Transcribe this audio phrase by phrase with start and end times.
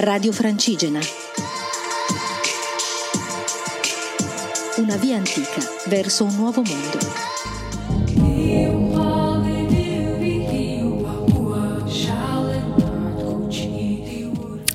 [0.00, 1.00] Radio Francigena.
[4.76, 6.98] Una via antica verso un nuovo mondo.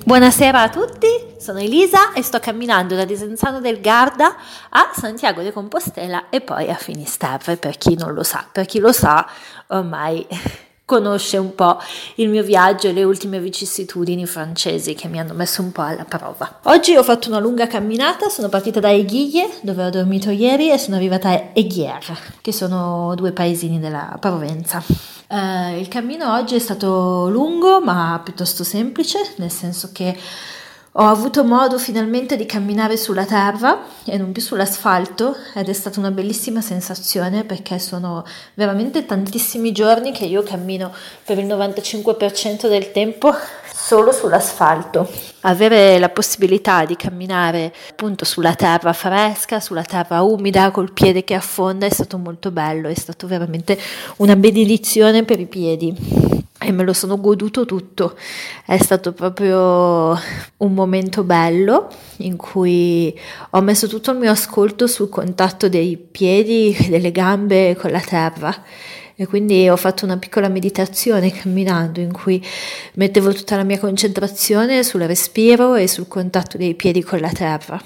[0.03, 1.07] Buonasera a tutti,
[1.39, 4.35] sono Elisa e sto camminando da Desenzano del Garda
[4.67, 8.45] a Santiago de Compostela e poi a Finisterre per chi non lo sa.
[8.51, 9.25] Per chi lo sa
[9.67, 10.27] ormai
[10.93, 11.79] conosce un po'
[12.15, 16.05] il mio viaggio e le ultime vicissitudini francesi che mi hanno messo un po' alla
[16.05, 16.59] prova.
[16.63, 20.77] Oggi ho fatto una lunga camminata, sono partita da Aiguille dove ho dormito ieri e
[20.77, 24.83] sono arrivata a Aiguière che sono due paesini della Provenza.
[25.27, 30.15] Uh, il cammino oggi è stato lungo ma piuttosto semplice, nel senso che
[30.95, 35.99] ho avuto modo finalmente di camminare sulla terra e non più sull'asfalto ed è stata
[35.99, 40.93] una bellissima sensazione perché sono veramente tantissimi giorni che io cammino
[41.25, 43.33] per il 95% del tempo
[43.85, 45.09] solo sull'asfalto.
[45.41, 51.33] Avere la possibilità di camminare appunto sulla terra fresca, sulla terra umida, col piede che
[51.33, 53.77] affonda è stato molto bello, è stato veramente
[54.17, 55.93] una benedizione per i piedi
[56.59, 58.15] e me lo sono goduto tutto.
[58.65, 60.17] È stato proprio
[60.57, 63.13] un momento bello in cui
[63.49, 67.99] ho messo tutto il mio ascolto sul contatto dei piedi e delle gambe con la
[67.99, 68.63] terra.
[69.15, 72.43] E quindi ho fatto una piccola meditazione camminando in cui
[72.95, 77.79] mettevo tutta la mia concentrazione sul respiro e sul contatto dei piedi con la terra.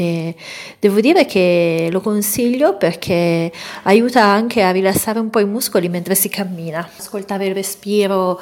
[0.00, 0.34] E
[0.78, 3.50] devo dire che lo consiglio perché
[3.82, 8.40] aiuta anche a rilassare un po' i muscoli mentre si cammina, ascoltare il respiro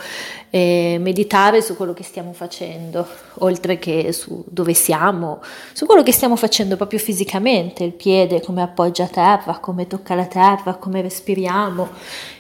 [0.51, 3.07] e meditare su quello che stiamo facendo,
[3.39, 5.41] oltre che su dove siamo,
[5.73, 10.15] su quello che stiamo facendo proprio fisicamente, il piede come appoggia a terra, come tocca
[10.15, 11.89] la terra, come respiriamo,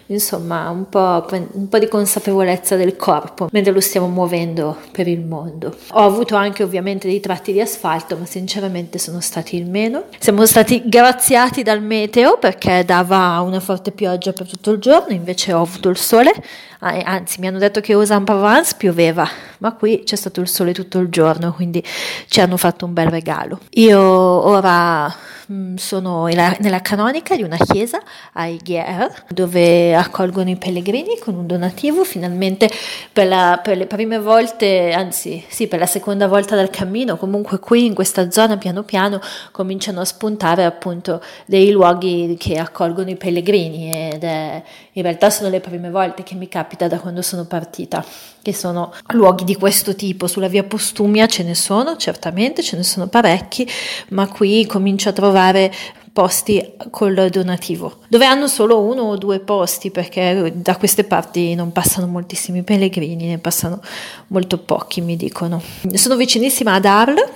[0.06, 5.20] insomma un po', un po', di consapevolezza del corpo mentre lo stiamo muovendo per il
[5.20, 5.74] mondo.
[5.92, 10.04] Ho avuto anche ovviamente dei tratti di asfalto, ma sinceramente sono stati il meno.
[10.18, 15.52] Siamo stati graziati dal meteo perché dava una forte pioggia per tutto il giorno, invece
[15.52, 16.32] ho avuto il sole,
[16.80, 19.28] anzi mi hanno detto che a Provence pioveva,
[19.58, 21.82] ma qui c'è stato il sole tutto il giorno, quindi
[22.28, 23.60] ci hanno fatto un bel regalo.
[23.70, 25.14] Io ora
[25.52, 31.46] Mm, sono nella canonica di una chiesa a Higuer dove accolgono i pellegrini con un
[31.46, 32.68] donativo finalmente
[33.12, 37.60] per, la, per, le prime volte anzi sì per la seconda volta del cammino comunque
[37.60, 39.20] qui in questa zona piano piano
[39.52, 44.60] cominciano a spuntare appunto dei luoghi che accolgono i pellegrini ed è,
[44.94, 48.04] in realtà sono le prime volte che mi capita da quando sono partita
[48.42, 52.82] che sono luoghi di questo tipo sulla via Postumia ce ne sono certamente ce ne
[52.82, 53.68] sono parecchi
[54.08, 55.72] ma qui comincio a trovare
[56.16, 61.72] posti col donativo, dove hanno solo uno o due posti perché da queste parti non
[61.72, 63.82] passano moltissimi pellegrini, ne passano
[64.28, 65.60] molto pochi, mi dicono.
[65.92, 67.28] Sono vicinissima ad Arles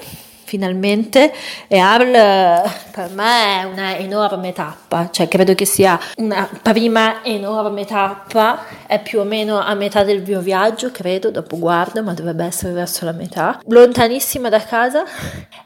[0.50, 1.32] finalmente
[1.68, 7.84] e Arles per me è una enorme tappa, cioè credo che sia una prima enorme
[7.84, 12.44] tappa, è più o meno a metà del mio viaggio, credo, dopo guardo, ma dovrebbe
[12.44, 13.60] essere verso la metà.
[13.66, 15.04] Lontanissima da casa,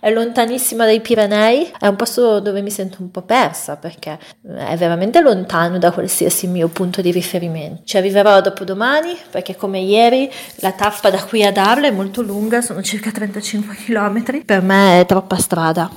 [0.00, 4.77] è lontanissima dai Pirenei, è un posto dove mi sento un po' persa perché è
[4.77, 7.83] veramente lontano da qualsiasi mio punto di riferimento.
[7.84, 12.21] Ci arriverò dopo domani perché come ieri la tappa da qui ad Arles è molto
[12.21, 14.44] lunga, sono circa 35 km.
[14.44, 15.91] Per me me è troppa strada,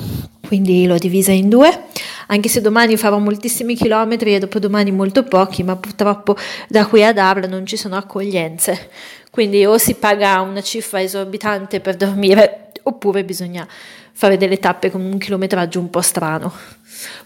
[0.47, 1.85] quindi l'ho divisa in due,
[2.27, 6.35] anche se domani farò moltissimi chilometri e dopodomani molto pochi, ma purtroppo
[6.69, 8.89] da qui ad Arles non ci sono accoglienze,
[9.31, 13.67] quindi o si paga una cifra esorbitante per dormire oppure bisogna
[14.13, 16.51] fare delle tappe con un chilometraggio un po' strano.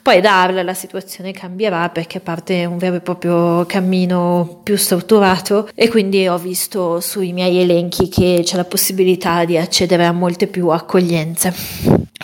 [0.02, 5.70] Poi da Arles la situazione cambierà perché parte un vero e proprio cammino più strutturato
[5.76, 10.48] e quindi ho visto sui miei elenchi che c'è la possibilità di accedere a molte
[10.48, 11.54] più accoglienze.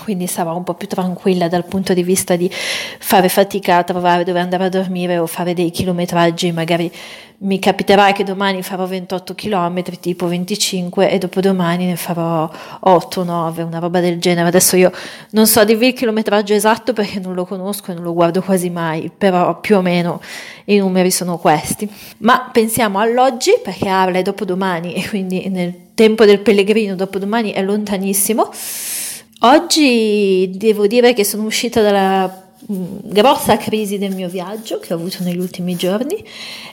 [0.03, 4.23] Quindi sarò un po' più tranquilla dal punto di vista di fare fatica a trovare
[4.23, 6.91] dove andare a dormire o fare dei chilometraggi magari
[7.39, 13.61] mi capiterà che domani farò 28 km, tipo 25 e dopodomani ne farò 8, 9,
[13.61, 14.47] una roba del genere.
[14.47, 14.91] Adesso io
[15.31, 18.69] non so dirvi il chilometraggio esatto perché non lo conosco e non lo guardo quasi
[18.69, 20.21] mai, però più o meno
[20.65, 21.89] i numeri sono questi.
[22.19, 27.61] Ma pensiamo all'oggi perché Arla è dopodomani e quindi nel tempo del pellegrino dopodomani è
[27.61, 28.49] lontanissimo.
[29.41, 35.23] Oggi devo dire che sono uscita dalla grossa crisi del mio viaggio che ho avuto
[35.23, 36.21] negli ultimi giorni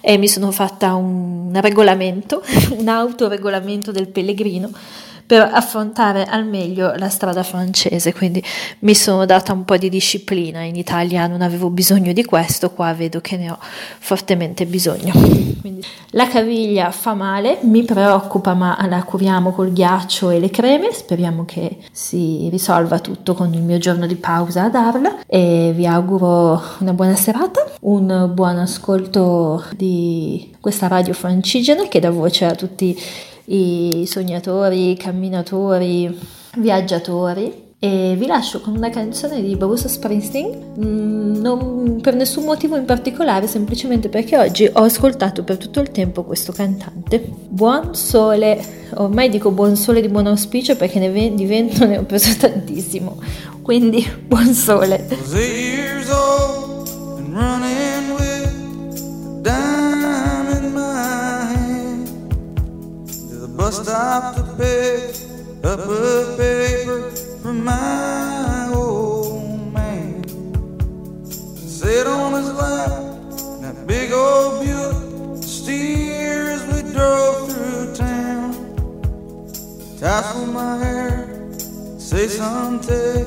[0.01, 2.43] e mi sono fatta un regolamento,
[2.77, 4.71] un autoregolamento del pellegrino
[5.26, 8.43] per affrontare al meglio la strada francese, quindi
[8.81, 10.61] mi sono data un po' di disciplina.
[10.62, 15.12] In Italia non avevo bisogno di questo, qua vedo che ne ho fortemente bisogno.
[15.61, 20.93] Quindi, la caviglia fa male, mi preoccupa, ma la curiamo col ghiaccio e le creme.
[20.93, 25.87] Speriamo che si risolva tutto con il mio giorno di pausa ad Arles e vi
[25.87, 32.55] auguro una buona serata, un buon ascolto di questa radio francigena che dà voce a
[32.55, 32.97] tutti
[33.46, 36.19] i sognatori, camminatori,
[36.56, 37.62] viaggiatori.
[37.79, 42.87] E vi lascio con una canzone di Bruce Springsteen, mm, non per nessun motivo in
[42.87, 47.20] particolare, semplicemente perché oggi ho ascoltato per tutto il tempo questo cantante.
[47.20, 48.58] Buon sole,
[48.94, 53.20] ormai dico buon sole di buon auspicio perché ne di vento ne ho preso tantissimo,
[53.61, 55.06] quindi buon sole.
[64.15, 65.17] Stop to pick
[65.65, 67.11] up a paper
[67.43, 70.23] from my old man.
[71.27, 72.91] Sit on his lap,
[73.61, 78.53] that big old Buick steer as we drove through town.
[79.99, 81.51] Tassel my hair,
[81.99, 83.25] say something,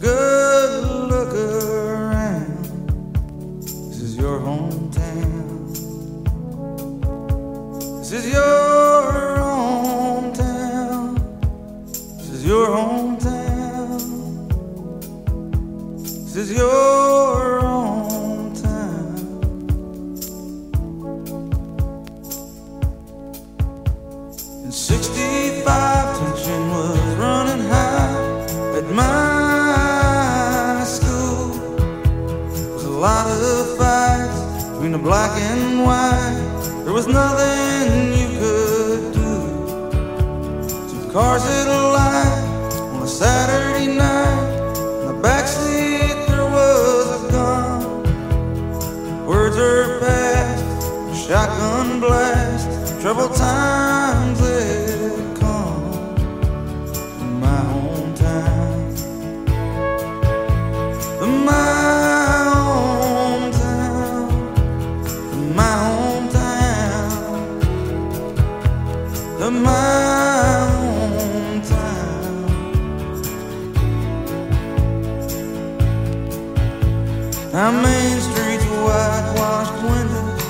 [0.00, 2.64] good look around.
[3.62, 5.68] This is your hometown.
[8.00, 8.71] This is your
[25.62, 31.50] 65, tension was running high at my school.
[32.52, 36.82] There was a lot of fights between the black and white.
[36.84, 39.30] There was nothing you could do.
[40.90, 42.41] Two cars that light
[77.54, 80.42] Our main streets are whitewashed windows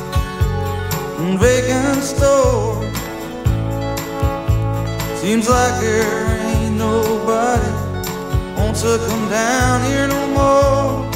[1.19, 2.97] and vacant stores.
[5.21, 7.73] Seems like there ain't nobody
[8.57, 11.11] wants to come down here no more.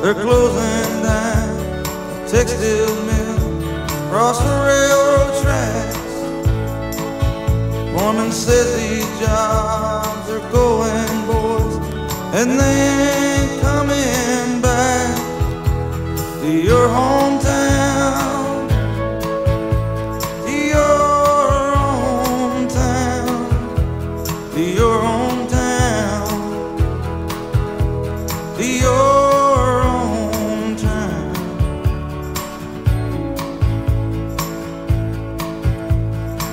[0.00, 3.42] They're closing down the textile mill
[4.06, 6.14] across the railroad tracks.
[7.92, 11.74] Foreman says these jobs are going, boys,
[12.32, 13.25] and they
[13.66, 15.10] coming back
[16.40, 18.68] to your hometown,
[20.44, 20.98] to your
[21.82, 23.26] hometown,
[24.54, 26.28] to your hometown,
[28.56, 31.32] to your hometown.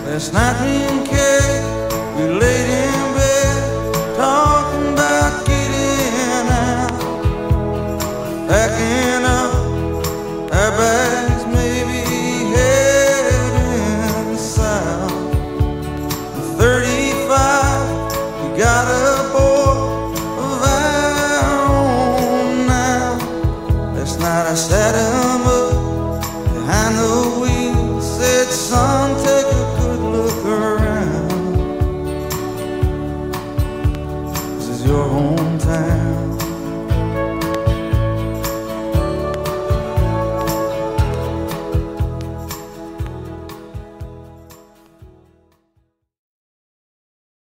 [0.08, 1.48] Last night me and Kay,
[2.16, 2.73] we laid
[8.84, 9.23] in